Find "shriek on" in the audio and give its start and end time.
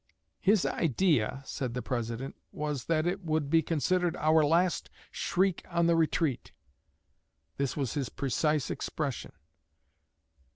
5.11-5.85